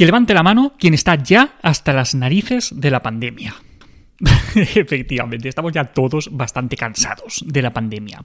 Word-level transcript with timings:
Que 0.00 0.06
levante 0.06 0.32
la 0.32 0.42
mano 0.42 0.72
quien 0.78 0.94
está 0.94 1.14
ya 1.14 1.58
hasta 1.60 1.92
las 1.92 2.14
narices 2.14 2.72
de 2.74 2.90
la 2.90 3.02
pandemia. 3.02 3.54
Efectivamente, 4.54 5.46
estamos 5.46 5.72
ya 5.72 5.84
todos 5.84 6.30
bastante 6.32 6.74
cansados 6.74 7.44
de 7.46 7.60
la 7.60 7.74
pandemia. 7.74 8.24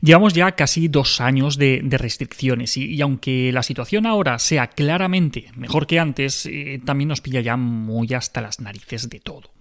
Llevamos 0.00 0.32
ya 0.32 0.50
casi 0.50 0.88
dos 0.88 1.20
años 1.20 1.58
de, 1.58 1.80
restricciones 1.92 2.76
y, 2.76 3.00
aunque 3.02 3.52
la 3.52 3.62
situación 3.62 4.04
ahora 4.04 4.40
sea 4.40 4.66
claramente 4.66 5.52
mejor 5.54 5.86
que 5.86 6.00
antes, 6.00 6.44
eh, 6.46 6.80
también 6.84 7.06
nos 7.06 7.20
pilla 7.20 7.40
ya 7.40 7.56
muy 7.56 8.12
hasta 8.14 8.40
las 8.40 8.58
narices 8.58 9.08
de 9.08 9.20
todo. 9.20 9.52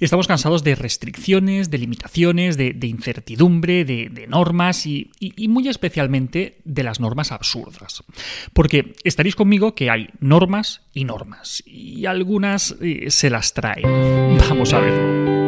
Estamos 0.00 0.26
cansados 0.26 0.62
de 0.62 0.74
restricciones, 0.74 1.70
de 1.70 1.78
limitaciones, 1.78 2.56
de, 2.56 2.86
incertidumbre, 2.86 3.84
de, 3.84 4.26
normas 4.28 4.86
y, 4.86 5.10
muy 5.48 5.68
especialmente 5.68 6.58
de 6.64 6.82
las 6.82 7.00
normas 7.00 7.32
absurdas. 7.32 8.04
Porque 8.52 8.94
estaréis 9.04 9.36
conmigo 9.36 9.74
que 9.74 9.90
hay 9.90 10.08
normas 10.20 10.82
y 10.92 11.04
normas 11.04 11.62
y 11.66 12.06
algunas 12.06 12.76
eh, 12.80 13.10
se 13.10 13.30
las 13.30 13.54
traen. 13.54 14.38
Vamos 14.48 14.72
a 14.72 14.80
verlo. 14.80 15.45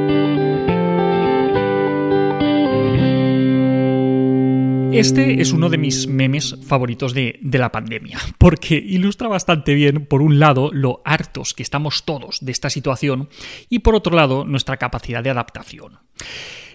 Este 4.93 5.43
es 5.43 5.53
uno 5.53 5.69
de 5.69 5.77
mis 5.79 6.09
memes 6.09 6.57
favoritos 6.67 7.13
de, 7.13 7.39
la 7.43 7.71
pandemia, 7.71 8.19
porque 8.39 8.75
ilustra 8.75 9.29
bastante 9.29 9.75
bien, 9.75 10.07
por 10.07 10.23
un 10.23 10.39
lado, 10.41 10.71
lo 10.73 11.03
hartos 11.05 11.53
que 11.53 11.63
estamos 11.63 12.05
todos 12.05 12.39
de 12.41 12.53
esta 12.53 12.71
situación 12.71 13.29
y 13.69 13.81
por 13.81 13.95
otro 13.95 14.17
lado, 14.17 14.45
nuestra 14.45 14.79
capacidad 14.79 15.23
de 15.23 15.31
adaptación. 15.31 15.99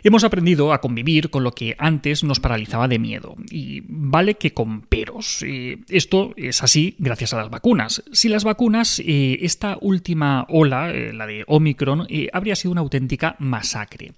Hemos 0.06 0.26
aprendido 0.26 0.74
a 0.74 0.82
convivir 0.82 1.30
con 1.30 1.44
lo 1.44 1.54
que 1.54 1.76
antes 1.78 2.26
nos 2.26 2.42
paralizaba 2.42 2.90
de 2.90 3.00
miedo. 3.00 3.36
Y 3.50 3.84
vale 3.88 4.36
que 4.36 4.54
con 4.54 4.82
peros. 4.82 5.44
Eh, 5.48 5.80
esto 5.88 6.34
es 6.36 6.62
así 6.62 6.96
gracias 7.00 7.34
a 7.34 7.38
las 7.38 7.50
vacunas. 7.50 8.04
Si 8.12 8.28
las 8.28 8.44
vacunas, 8.44 9.00
eh, 9.00 9.40
esta 9.42 9.78
última 9.80 10.46
ola, 10.50 10.92
eh, 10.92 11.14
la 11.14 11.26
de 11.26 11.46
Omicron, 11.48 12.08
habría 12.34 12.58
sido 12.58 12.74
una 12.74 12.82
auténtica 12.82 13.38
masacre. 13.40 14.12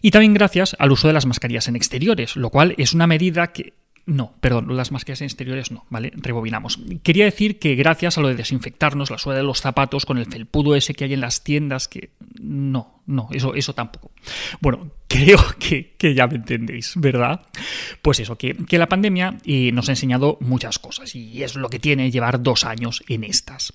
Y 0.00 0.10
también 0.10 0.34
gracias 0.34 0.74
al 0.80 0.90
uso 0.90 1.06
de 1.06 1.14
las 1.14 1.26
mascarillas 1.26 1.68
en 1.68 1.76
exteriores, 1.76 2.34
lo 2.34 2.50
cual 2.50 2.74
es 2.76 2.92
una 2.92 3.06
medida 3.06 3.52
que 3.52 3.74
no, 4.04 4.34
perdón, 4.40 4.76
las 4.76 4.90
mascarillas 4.90 5.22
exteriores 5.22 5.70
no, 5.70 5.84
¿vale? 5.88 6.12
Rebobinamos. 6.16 6.80
Quería 7.04 7.24
decir 7.24 7.60
que 7.60 7.76
gracias 7.76 8.18
a 8.18 8.20
lo 8.20 8.28
de 8.28 8.34
desinfectarnos 8.34 9.10
la 9.10 9.18
suela 9.18 9.38
de 9.38 9.44
los 9.44 9.60
zapatos 9.60 10.06
con 10.06 10.18
el 10.18 10.26
felpudo 10.26 10.74
ese 10.74 10.94
que 10.94 11.04
hay 11.04 11.14
en 11.14 11.20
las 11.20 11.44
tiendas, 11.44 11.86
que 11.86 12.10
no, 12.42 13.02
no, 13.06 13.28
eso, 13.32 13.54
eso 13.54 13.74
tampoco. 13.74 14.12
Bueno, 14.60 14.90
creo 15.08 15.38
que, 15.58 16.14
ya 16.14 16.26
me 16.26 16.36
entendéis, 16.36 16.94
¿verdad? 16.96 17.42
Pues 18.00 18.20
eso, 18.20 18.36
que, 18.36 18.56
la 18.70 18.88
pandemia 18.88 19.38
eh, 19.44 19.70
nos 19.72 19.88
ha 19.88 19.92
enseñado 19.92 20.38
muchas 20.40 20.78
cosas 20.78 21.14
y 21.14 21.42
es 21.42 21.54
lo 21.54 21.68
que 21.68 21.78
tiene 21.78 22.10
llevar 22.10 22.42
dos 22.42 22.64
años 22.64 23.02
en 23.08 23.24
estas. 23.24 23.72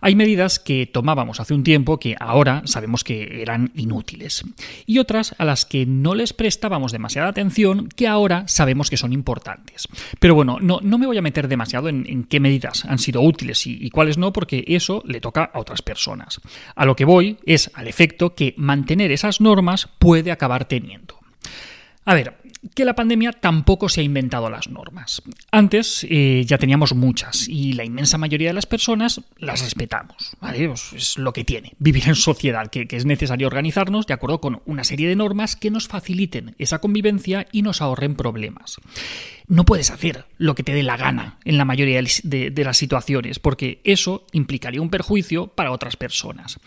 Hay 0.00 0.14
medidas 0.14 0.60
que 0.60 0.86
tomábamos 0.86 1.40
hace 1.40 1.54
un 1.54 1.64
tiempo 1.64 1.98
que 1.98 2.14
ahora 2.18 2.62
sabemos 2.64 3.02
que 3.02 3.42
eran 3.42 3.72
inútiles 3.74 4.44
y 4.86 4.98
otras 4.98 5.34
a 5.38 5.44
las 5.44 5.64
que 5.64 5.84
no 5.84 6.14
les 6.14 6.32
prestábamos 6.32 6.92
demasiada 6.92 7.28
atención 7.28 7.88
que 7.88 8.06
ahora 8.06 8.46
sabemos 8.46 8.90
que 8.90 8.96
son 8.96 9.12
importantes. 9.12 9.88
Pero 10.20 10.34
bueno, 10.34 10.58
no, 10.60 10.78
no 10.82 10.98
me 10.98 11.06
voy 11.06 11.18
a 11.18 11.22
meter 11.22 11.48
demasiado 11.48 11.88
en, 11.88 12.24
qué 12.24 12.40
medidas 12.40 12.84
han 12.84 12.98
sido 12.98 13.20
útiles 13.22 13.66
y, 13.66 13.78
y 13.80 13.90
cuáles 13.90 14.18
no 14.18 14.32
porque 14.32 14.64
eso 14.68 15.02
le 15.06 15.20
toca 15.20 15.50
a 15.52 15.58
otras 15.58 15.82
personas. 15.82 16.40
A 16.76 16.84
lo 16.84 16.94
que 16.94 17.04
voy 17.04 17.38
es 17.44 17.70
al 17.74 17.88
efecto 17.88 17.97
que 18.34 18.54
mantener 18.56 19.10
esas 19.12 19.40
normas 19.40 19.88
puede 19.98 20.30
acabar 20.30 20.66
teniendo. 20.66 21.18
A 22.04 22.14
ver, 22.14 22.38
que 22.74 22.84
la 22.84 22.94
pandemia 22.94 23.32
tampoco 23.32 23.88
se 23.88 24.00
ha 24.00 24.04
inventado 24.04 24.50
las 24.50 24.68
normas. 24.68 25.22
Antes 25.50 26.06
eh, 26.08 26.44
ya 26.46 26.58
teníamos 26.58 26.94
muchas 26.94 27.48
y 27.48 27.72
la 27.72 27.84
inmensa 27.84 28.18
mayoría 28.18 28.48
de 28.48 28.54
las 28.54 28.66
personas 28.66 29.20
las 29.38 29.62
respetamos. 29.62 30.36
Pues 30.40 30.92
es 30.92 31.18
lo 31.18 31.32
que 31.32 31.44
tiene 31.44 31.74
vivir 31.78 32.08
en 32.08 32.14
sociedad, 32.14 32.68
que, 32.68 32.86
es 32.90 33.04
necesario 33.04 33.46
organizarnos 33.46 34.06
de 34.06 34.14
acuerdo 34.14 34.40
con 34.40 34.62
una 34.66 34.84
serie 34.84 35.08
de 35.08 35.16
normas 35.16 35.56
que 35.56 35.70
nos 35.70 35.88
faciliten 35.88 36.54
esa 36.58 36.80
convivencia 36.80 37.46
y 37.52 37.62
nos 37.62 37.80
ahorren 37.80 38.16
problemas. 38.16 38.80
No 39.46 39.64
puedes 39.64 39.90
hacer 39.90 40.26
lo 40.36 40.54
que 40.54 40.62
te 40.62 40.74
dé 40.74 40.82
la 40.82 40.96
gana 40.96 41.38
en 41.44 41.56
la 41.56 41.64
mayoría 41.64 42.02
de 42.02 42.64
las 42.64 42.76
situaciones, 42.76 43.38
porque 43.38 43.80
eso 43.84 44.26
implicaría 44.32 44.82
un 44.82 44.90
perjuicio 44.90 45.46
para 45.48 45.72
otras 45.72 45.96
personas. 45.96 46.60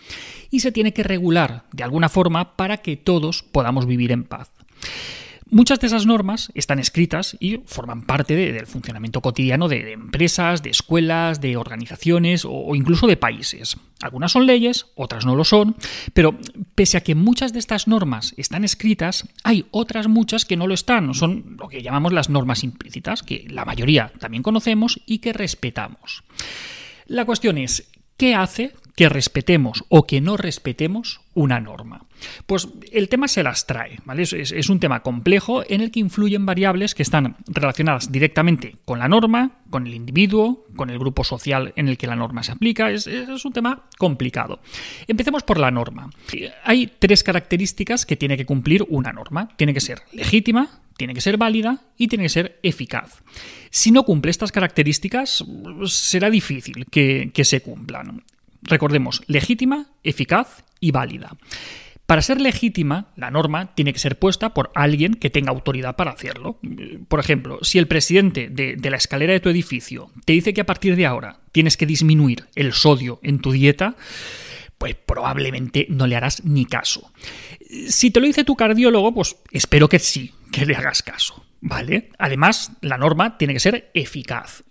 Y 0.50 0.60
se 0.60 0.72
tiene 0.72 0.92
que 0.92 1.04
regular 1.04 1.64
de 1.72 1.84
alguna 1.84 2.08
forma 2.08 2.56
para 2.56 2.78
que 2.78 2.96
todos 2.96 3.42
podamos 3.42 3.86
vivir 3.86 4.10
en 4.10 4.24
paz. 4.24 4.50
Muchas 5.54 5.80
de 5.80 5.86
esas 5.86 6.06
normas 6.06 6.50
están 6.54 6.78
escritas 6.78 7.36
y 7.38 7.58
forman 7.66 8.06
parte 8.06 8.34
del 8.34 8.66
funcionamiento 8.66 9.20
cotidiano 9.20 9.68
de, 9.68 9.92
empresas, 9.92 10.62
de 10.62 10.70
escuelas, 10.70 11.42
de 11.42 11.58
organizaciones 11.58 12.46
o, 12.46 12.74
incluso 12.74 13.06
de 13.06 13.18
países. 13.18 13.76
Algunas 14.00 14.32
son 14.32 14.46
leyes, 14.46 14.86
otras 14.94 15.26
no 15.26 15.36
lo 15.36 15.44
son, 15.44 15.76
pero 16.14 16.38
pese 16.74 16.96
a 16.96 17.02
que 17.02 17.14
muchas 17.14 17.52
de 17.52 17.58
estas 17.58 17.86
normas 17.86 18.32
están 18.38 18.64
escritas, 18.64 19.28
hay 19.44 19.66
otras 19.72 20.08
muchas 20.08 20.46
que 20.46 20.56
no 20.56 20.66
lo 20.66 20.72
están. 20.72 21.12
Son 21.12 21.58
lo 21.60 21.68
que 21.68 21.82
llamamos 21.82 22.14
las 22.14 22.30
normas 22.30 22.64
implícitas, 22.64 23.22
que 23.22 23.44
la 23.50 23.66
mayoría 23.66 24.10
también 24.20 24.42
conocemos 24.42 25.02
y 25.04 25.18
que 25.18 25.34
respetamos. 25.34 26.24
La 27.04 27.26
cuestión 27.26 27.58
es, 27.58 27.90
¿qué 28.16 28.34
hace 28.34 28.72
que 28.96 29.08
respetemos 29.08 29.84
o 29.88 30.06
que 30.06 30.20
no 30.20 30.36
respetemos 30.36 31.20
una 31.34 31.60
norma. 31.60 32.04
Pues 32.46 32.68
el 32.92 33.08
tema 33.08 33.26
se 33.26 33.42
las 33.42 33.66
trae, 33.66 33.98
¿vale? 34.04 34.22
Es, 34.22 34.68
un 34.68 34.80
tema 34.80 35.00
complejo 35.00 35.64
en 35.66 35.80
el 35.80 35.90
que 35.90 36.00
influyen 36.00 36.46
variables 36.46 36.94
que 36.94 37.02
están 37.02 37.36
relacionadas 37.46 38.12
directamente 38.12 38.76
con 38.84 38.98
la 38.98 39.08
norma, 39.08 39.62
con 39.70 39.86
el 39.86 39.94
individuo, 39.94 40.66
con 40.76 40.90
el 40.90 40.98
grupo 40.98 41.24
social 41.24 41.72
en 41.76 41.88
el 41.88 41.96
que 41.96 42.06
la 42.06 42.16
norma 42.16 42.42
se 42.42 42.52
aplica. 42.52 42.90
Es, 42.90 43.06
un 43.06 43.52
tema 43.52 43.88
complicado. 43.98 44.60
Empecemos 45.08 45.42
por 45.42 45.58
la 45.58 45.70
norma. 45.70 46.10
Hay 46.64 46.92
tres 46.98 47.24
características 47.24 48.06
que 48.06 48.16
tiene 48.16 48.36
que 48.36 48.46
cumplir 48.46 48.84
una 48.88 49.12
norma. 49.12 49.48
Tiene 49.56 49.74
que 49.74 49.80
ser 49.80 50.02
legítima, 50.12 50.80
tiene 50.96 51.14
que 51.14 51.22
ser 51.22 51.38
válida 51.38 51.82
y 51.96 52.08
tiene 52.08 52.24
que 52.24 52.28
ser 52.28 52.60
eficaz. 52.62 53.22
Si 53.70 53.90
no 53.90 54.04
cumple 54.04 54.30
estas 54.30 54.52
características, 54.52 55.44
será 55.86 56.28
difícil 56.28 56.84
que 56.90 57.44
se 57.44 57.62
cumplan 57.62 58.22
recordemos, 58.62 59.22
legítima, 59.26 59.86
eficaz 60.02 60.64
y 60.80 60.90
válida. 60.90 61.36
Para 62.06 62.20
ser 62.20 62.40
legítima, 62.40 63.06
la 63.16 63.30
norma 63.30 63.74
tiene 63.74 63.92
que 63.92 63.98
ser 63.98 64.18
puesta 64.18 64.52
por 64.52 64.70
alguien 64.74 65.14
que 65.14 65.30
tenga 65.30 65.50
autoridad 65.50 65.96
para 65.96 66.10
hacerlo. 66.10 66.58
Por 67.08 67.20
ejemplo, 67.20 67.58
si 67.62 67.78
el 67.78 67.86
presidente 67.86 68.48
de, 68.50 68.90
la 68.90 68.96
escalera 68.96 69.32
de 69.32 69.40
tu 69.40 69.48
edificio 69.48 70.10
te 70.26 70.34
dice 70.34 70.52
que 70.52 70.60
a 70.60 70.66
partir 70.66 70.96
de 70.96 71.06
ahora 71.06 71.40
tienes 71.52 71.76
que 71.76 71.86
disminuir 71.86 72.44
el 72.54 72.72
sodio 72.74 73.18
en 73.22 73.38
tu 73.38 73.52
dieta, 73.52 73.96
pues 74.82 74.96
probablemente 74.96 75.86
no 75.90 76.08
le 76.08 76.16
harás 76.16 76.44
ni 76.44 76.64
caso. 76.64 77.12
Si 77.86 78.10
te 78.10 78.18
lo 78.18 78.26
dice 78.26 78.42
tu 78.42 78.56
cardiólogo, 78.56 79.14
pues 79.14 79.36
espero 79.52 79.88
que 79.88 80.00
sí, 80.00 80.34
que 80.50 80.66
le 80.66 80.74
hagas 80.74 81.04
caso. 81.04 81.44
¿Vale? 81.60 82.10
Además, 82.18 82.72
la 82.80 82.98
norma 82.98 83.38
tiene 83.38 83.52
que 83.52 83.60
ser 83.60 83.92
eficaz. 83.94 84.64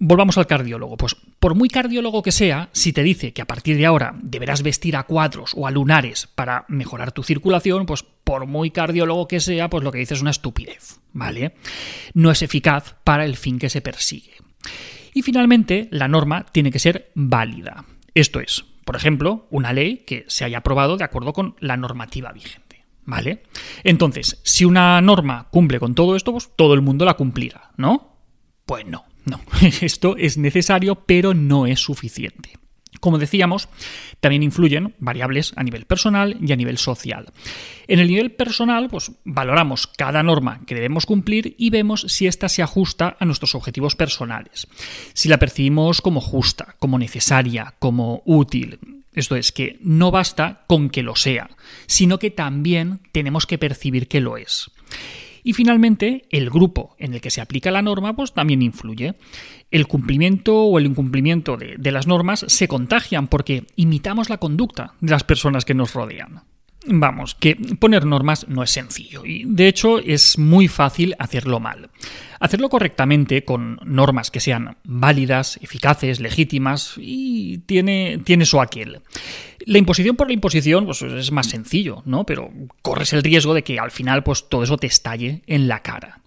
Volvamos 0.00 0.36
al 0.36 0.48
cardiólogo. 0.48 0.96
Pues 0.96 1.14
por 1.38 1.54
muy 1.54 1.68
cardiólogo 1.68 2.24
que 2.24 2.32
sea, 2.32 2.70
si 2.72 2.92
te 2.92 3.04
dice 3.04 3.32
que 3.32 3.42
a 3.42 3.46
partir 3.46 3.76
de 3.76 3.86
ahora 3.86 4.16
deberás 4.20 4.64
vestir 4.64 4.96
a 4.96 5.04
cuadros 5.04 5.52
o 5.54 5.68
a 5.68 5.70
lunares 5.70 6.26
para 6.34 6.64
mejorar 6.66 7.12
tu 7.12 7.22
circulación, 7.22 7.86
pues 7.86 8.02
por 8.02 8.46
muy 8.46 8.72
cardiólogo 8.72 9.28
que 9.28 9.38
sea, 9.38 9.70
pues 9.70 9.84
lo 9.84 9.92
que 9.92 9.98
dice 9.98 10.14
es 10.14 10.22
una 10.22 10.32
estupidez. 10.32 10.98
¿Vale? 11.12 11.54
No 12.14 12.32
es 12.32 12.42
eficaz 12.42 12.96
para 13.04 13.24
el 13.24 13.36
fin 13.36 13.60
que 13.60 13.70
se 13.70 13.80
persigue. 13.80 14.32
Y 15.12 15.22
finalmente, 15.22 15.86
la 15.92 16.08
norma 16.08 16.46
tiene 16.50 16.72
que 16.72 16.80
ser 16.80 17.12
válida. 17.14 17.84
Esto 18.14 18.40
es, 18.40 18.64
por 18.84 18.96
ejemplo, 18.96 19.46
una 19.50 19.72
ley 19.72 20.04
que 20.06 20.24
se 20.28 20.44
haya 20.44 20.58
aprobado 20.58 20.96
de 20.96 21.04
acuerdo 21.04 21.32
con 21.32 21.56
la 21.60 21.76
normativa 21.76 22.32
vigente. 22.32 22.84
¿Vale? 23.06 23.42
Entonces, 23.82 24.40
si 24.44 24.64
una 24.64 24.98
norma 25.02 25.48
cumple 25.50 25.78
con 25.78 25.94
todo 25.94 26.16
esto, 26.16 26.32
pues 26.32 26.50
todo 26.56 26.72
el 26.72 26.80
mundo 26.80 27.04
la 27.04 27.14
cumplirá, 27.14 27.72
¿no? 27.76 28.16
Pues 28.64 28.86
no, 28.86 29.04
no. 29.26 29.40
Esto 29.82 30.16
es 30.16 30.38
necesario, 30.38 31.04
pero 31.04 31.34
no 31.34 31.66
es 31.66 31.80
suficiente. 31.80 32.58
Como 33.04 33.18
decíamos, 33.18 33.68
también 34.20 34.42
influyen 34.42 34.94
variables 34.98 35.52
a 35.56 35.62
nivel 35.62 35.84
personal 35.84 36.38
y 36.40 36.50
a 36.52 36.56
nivel 36.56 36.78
social. 36.78 37.34
En 37.86 37.98
el 37.98 38.08
nivel 38.08 38.32
personal, 38.32 38.88
pues 38.88 39.12
valoramos 39.24 39.86
cada 39.86 40.22
norma 40.22 40.62
que 40.66 40.74
debemos 40.74 41.04
cumplir 41.04 41.54
y 41.58 41.68
vemos 41.68 42.06
si 42.08 42.26
ésta 42.26 42.48
se 42.48 42.62
ajusta 42.62 43.18
a 43.20 43.26
nuestros 43.26 43.54
objetivos 43.54 43.94
personales. 43.94 44.68
Si 45.12 45.28
la 45.28 45.38
percibimos 45.38 46.00
como 46.00 46.22
justa, 46.22 46.76
como 46.78 46.98
necesaria, 46.98 47.74
como 47.78 48.22
útil, 48.24 48.78
esto 49.12 49.36
es, 49.36 49.52
que 49.52 49.76
no 49.82 50.10
basta 50.10 50.64
con 50.66 50.88
que 50.88 51.02
lo 51.02 51.14
sea, 51.14 51.50
sino 51.84 52.18
que 52.18 52.30
también 52.30 53.00
tenemos 53.12 53.44
que 53.46 53.58
percibir 53.58 54.08
que 54.08 54.22
lo 54.22 54.38
es. 54.38 54.70
Y 55.44 55.52
finalmente, 55.52 56.24
el 56.30 56.50
grupo 56.50 56.96
en 56.98 57.14
el 57.14 57.20
que 57.20 57.30
se 57.30 57.42
aplica 57.42 57.70
la 57.70 57.82
norma 57.82 58.16
pues, 58.16 58.32
también 58.32 58.62
influye. 58.62 59.14
El 59.70 59.86
cumplimiento 59.86 60.56
o 60.56 60.78
el 60.78 60.86
incumplimiento 60.86 61.56
de, 61.56 61.76
de 61.78 61.92
las 61.92 62.06
normas 62.06 62.46
se 62.48 62.66
contagian 62.66 63.28
porque 63.28 63.66
imitamos 63.76 64.30
la 64.30 64.38
conducta 64.38 64.94
de 65.00 65.10
las 65.10 65.22
personas 65.22 65.64
que 65.64 65.74
nos 65.74 65.92
rodean. 65.92 66.42
Vamos, 66.86 67.34
que 67.34 67.56
poner 67.56 68.04
normas 68.04 68.46
no 68.48 68.62
es 68.62 68.70
sencillo 68.70 69.24
y 69.24 69.44
de 69.46 69.68
hecho 69.68 69.98
es 69.98 70.38
muy 70.38 70.68
fácil 70.68 71.14
hacerlo 71.18 71.58
mal. 71.58 71.88
Hacerlo 72.40 72.68
correctamente 72.68 73.44
con 73.44 73.80
normas 73.84 74.30
que 74.30 74.40
sean 74.40 74.76
válidas, 74.84 75.58
eficaces, 75.62 76.20
legítimas 76.20 76.94
y 76.98 77.58
tiene, 77.58 78.20
tiene 78.22 78.44
su 78.44 78.60
aquel. 78.60 79.00
La 79.60 79.78
imposición 79.78 80.14
por 80.14 80.26
la 80.26 80.34
imposición 80.34 80.84
pues, 80.84 81.00
es 81.00 81.32
más 81.32 81.46
sencillo, 81.46 82.02
¿no? 82.04 82.26
Pero 82.26 82.50
corres 82.82 83.14
el 83.14 83.22
riesgo 83.22 83.54
de 83.54 83.64
que 83.64 83.78
al 83.78 83.90
final 83.90 84.22
pues, 84.22 84.48
todo 84.50 84.62
eso 84.62 84.76
te 84.76 84.86
estalle 84.86 85.42
en 85.46 85.68
la 85.68 85.80
cara. 85.80 86.20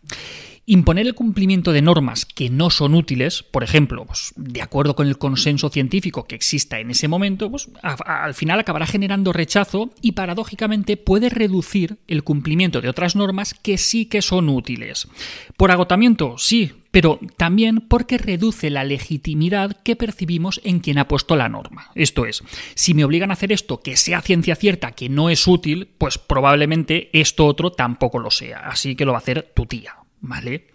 Imponer 0.69 1.07
el 1.07 1.15
cumplimiento 1.15 1.71
de 1.71 1.81
normas 1.81 2.25
que 2.25 2.49
no 2.49 2.69
son 2.69 2.93
útiles, 2.93 3.41
por 3.41 3.63
ejemplo, 3.63 4.03
pues, 4.03 4.33
de 4.35 4.61
acuerdo 4.61 4.97
con 4.97 5.07
el 5.07 5.17
consenso 5.17 5.69
científico 5.69 6.27
que 6.27 6.35
exista 6.35 6.81
en 6.81 6.91
ese 6.91 7.07
momento, 7.07 7.49
pues, 7.49 7.69
al 7.81 8.33
final 8.33 8.59
acabará 8.59 8.85
generando 8.85 9.31
rechazo 9.31 9.91
y 10.01 10.11
paradójicamente 10.11 10.97
puede 10.97 11.29
reducir 11.29 11.99
el 12.09 12.25
cumplimiento 12.25 12.81
de 12.81 12.89
otras 12.89 13.15
normas 13.15 13.53
que 13.53 13.77
sí 13.77 14.07
que 14.07 14.21
son 14.21 14.49
útiles. 14.49 15.07
Por 15.55 15.71
agotamiento, 15.71 16.37
sí, 16.37 16.73
pero 16.91 17.17
también 17.37 17.79
porque 17.79 18.17
reduce 18.17 18.69
la 18.69 18.83
legitimidad 18.83 19.71
que 19.83 19.95
percibimos 19.95 20.59
en 20.65 20.81
quien 20.81 20.97
ha 20.97 21.07
puesto 21.07 21.37
la 21.37 21.47
norma. 21.47 21.91
Esto 21.95 22.25
es, 22.25 22.43
si 22.75 22.93
me 22.93 23.05
obligan 23.05 23.29
a 23.29 23.35
hacer 23.35 23.53
esto 23.53 23.79
que 23.79 23.95
sea 23.95 24.21
ciencia 24.21 24.57
cierta, 24.57 24.91
que 24.91 25.07
no 25.07 25.29
es 25.29 25.47
útil, 25.47 25.87
pues 25.97 26.17
probablemente 26.17 27.09
esto 27.17 27.45
otro 27.45 27.71
tampoco 27.71 28.19
lo 28.19 28.31
sea, 28.31 28.67
así 28.67 28.97
que 28.97 29.05
lo 29.05 29.13
va 29.13 29.19
a 29.19 29.21
hacer 29.21 29.53
tu 29.55 29.65
tía. 29.65 29.95
¿Vale? 30.19 30.67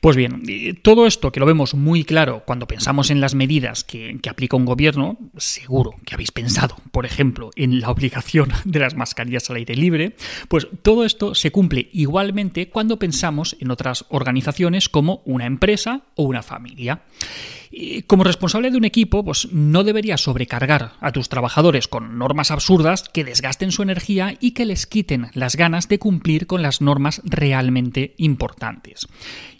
Pues 0.00 0.16
bien, 0.16 0.42
todo 0.82 1.06
esto 1.06 1.32
que 1.32 1.40
lo 1.40 1.46
vemos 1.46 1.74
muy 1.74 2.04
claro 2.04 2.44
cuando 2.46 2.68
pensamos 2.68 3.10
en 3.10 3.20
las 3.20 3.34
medidas 3.34 3.82
que, 3.82 4.18
aplica 4.28 4.56
un 4.56 4.64
gobierno, 4.64 5.18
seguro 5.36 5.94
que 6.04 6.14
habéis 6.14 6.30
pensado, 6.30 6.76
por 6.92 7.04
ejemplo, 7.04 7.50
en 7.56 7.80
la 7.80 7.90
obligación 7.90 8.50
de 8.64 8.78
las 8.78 8.94
mascarillas 8.94 9.50
al 9.50 9.56
aire 9.56 9.74
libre, 9.74 10.14
pues 10.48 10.68
todo 10.82 11.04
esto 11.04 11.34
se 11.34 11.50
cumple 11.50 11.88
igualmente 11.92 12.68
cuando 12.68 12.98
pensamos 12.98 13.56
en 13.58 13.70
otras 13.72 14.04
organizaciones 14.10 14.88
como 14.88 15.22
una 15.24 15.46
empresa 15.46 16.02
o 16.14 16.22
una 16.22 16.42
familia 16.42 17.02
como 18.06 18.24
responsable 18.24 18.70
de 18.70 18.76
un 18.76 18.84
equipo, 18.84 19.24
pues 19.24 19.52
no 19.52 19.84
deberías 19.84 20.22
sobrecargar 20.22 20.92
a 21.00 21.12
tus 21.12 21.28
trabajadores 21.28 21.88
con 21.88 22.18
normas 22.18 22.50
absurdas 22.50 23.08
que 23.08 23.24
desgasten 23.24 23.72
su 23.72 23.82
energía 23.82 24.36
y 24.40 24.52
que 24.52 24.64
les 24.64 24.86
quiten 24.86 25.30
las 25.34 25.56
ganas 25.56 25.88
de 25.88 25.98
cumplir 25.98 26.46
con 26.46 26.62
las 26.62 26.80
normas 26.80 27.20
realmente 27.24 28.14
importantes. 28.16 28.67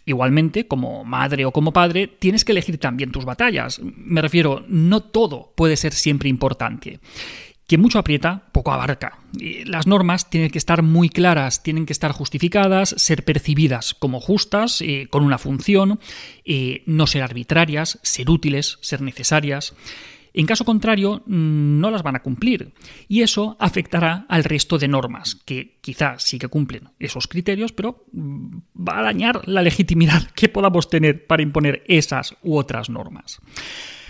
Igualmente, 0.04 0.66
como 0.66 1.04
madre 1.04 1.44
o 1.44 1.52
como 1.52 1.72
padre, 1.72 2.06
tienes 2.06 2.44
que 2.44 2.52
elegir 2.52 2.78
también 2.78 3.12
tus 3.12 3.24
batallas. 3.24 3.80
Me 3.82 4.22
refiero, 4.22 4.64
no 4.68 5.00
todo 5.00 5.52
puede 5.56 5.76
ser 5.76 5.92
siempre 5.92 6.28
importante. 6.28 7.00
Que 7.66 7.76
mucho 7.76 7.98
aprieta, 7.98 8.44
poco 8.52 8.72
abarca. 8.72 9.18
Las 9.66 9.86
normas 9.86 10.30
tienen 10.30 10.50
que 10.50 10.56
estar 10.56 10.82
muy 10.82 11.10
claras, 11.10 11.62
tienen 11.62 11.84
que 11.84 11.92
estar 11.92 12.12
justificadas, 12.12 12.94
ser 12.96 13.26
percibidas 13.26 13.92
como 13.92 14.20
justas, 14.20 14.80
eh, 14.80 15.06
con 15.10 15.22
una 15.22 15.36
función, 15.36 16.00
eh, 16.46 16.82
no 16.86 17.06
ser 17.06 17.22
arbitrarias, 17.22 17.98
ser 18.02 18.30
útiles, 18.30 18.78
ser 18.80 19.02
necesarias. 19.02 19.74
En 20.38 20.46
caso 20.46 20.64
contrario, 20.64 21.24
mm, 21.26 21.80
no 21.80 21.90
las 21.90 22.04
van 22.04 22.14
a 22.14 22.22
cumplir. 22.22 22.72
Y 23.08 23.22
eso 23.22 23.56
afectará 23.58 24.24
al 24.28 24.44
resto 24.44 24.78
de 24.78 24.86
normas, 24.86 25.34
que 25.34 25.78
quizá 25.80 26.14
sí 26.20 26.38
que 26.38 26.46
cumplen 26.46 26.90
esos 27.00 27.26
criterios, 27.26 27.72
pero 27.72 28.04
mm, 28.12 28.58
va 28.88 29.00
a 29.00 29.02
dañar 29.02 29.48
la 29.48 29.62
legitimidad 29.62 30.30
que 30.36 30.48
podamos 30.48 30.88
tener 30.88 31.26
para 31.26 31.42
imponer 31.42 31.82
esas 31.88 32.36
u 32.44 32.56
otras 32.56 32.88
normas. 32.88 33.40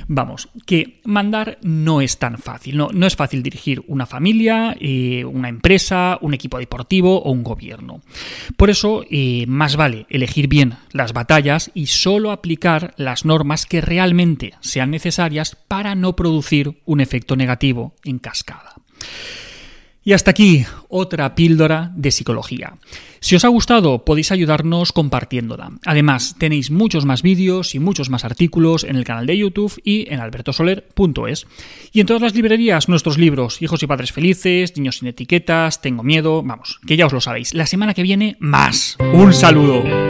Vamos, 0.06 0.48
que 0.66 1.00
mandar 1.04 1.58
no 1.62 2.00
es 2.00 2.18
tan 2.18 2.38
fácil, 2.38 2.76
no, 2.76 2.88
no 2.92 3.06
es 3.06 3.16
fácil 3.16 3.42
dirigir 3.42 3.82
una 3.88 4.06
familia, 4.06 4.76
eh, 4.78 5.24
una 5.24 5.48
empresa, 5.48 6.18
un 6.20 6.34
equipo 6.34 6.58
deportivo 6.58 7.20
o 7.22 7.32
un 7.32 7.42
gobierno. 7.42 8.00
Por 8.56 8.70
eso, 8.70 9.04
eh, 9.10 9.46
más 9.48 9.76
vale 9.76 10.06
elegir 10.08 10.48
bien 10.48 10.74
las 10.92 11.12
batallas 11.12 11.70
y 11.74 11.86
solo 11.86 12.30
aplicar 12.30 12.94
las 12.96 13.24
normas 13.24 13.66
que 13.66 13.80
realmente 13.80 14.54
sean 14.60 14.90
necesarias 14.90 15.56
para 15.68 15.94
no 15.94 16.14
producir 16.18 16.82
un 16.84 17.00
efecto 17.00 17.36
negativo 17.36 17.94
en 18.02 18.18
cascada. 18.18 18.74
Y 20.02 20.14
hasta 20.14 20.30
aquí 20.30 20.64
otra 20.88 21.34
píldora 21.34 21.92
de 21.94 22.10
psicología. 22.10 22.74
Si 23.20 23.36
os 23.36 23.44
ha 23.44 23.48
gustado 23.48 24.04
podéis 24.06 24.32
ayudarnos 24.32 24.92
compartiéndola. 24.92 25.70
Además 25.84 26.34
tenéis 26.38 26.70
muchos 26.70 27.04
más 27.04 27.22
vídeos 27.22 27.74
y 27.74 27.78
muchos 27.78 28.08
más 28.08 28.24
artículos 28.24 28.84
en 28.84 28.96
el 28.96 29.04
canal 29.04 29.26
de 29.26 29.36
YouTube 29.36 29.78
y 29.84 30.12
en 30.12 30.20
albertosoler.es. 30.20 31.46
Y 31.92 32.00
en 32.00 32.06
todas 32.06 32.22
las 32.22 32.34
librerías 32.34 32.88
nuestros 32.88 33.18
libros, 33.18 33.60
Hijos 33.60 33.82
y 33.82 33.86
Padres 33.86 34.12
Felices, 34.12 34.74
Niños 34.76 34.96
sin 34.96 35.08
Etiquetas, 35.08 35.82
Tengo 35.82 36.02
Miedo, 36.02 36.42
vamos, 36.42 36.80
que 36.86 36.96
ya 36.96 37.06
os 37.06 37.12
lo 37.12 37.20
sabéis. 37.20 37.52
La 37.52 37.66
semana 37.66 37.92
que 37.92 38.02
viene 38.02 38.36
más. 38.40 38.96
Un 39.12 39.34
saludo. 39.34 40.07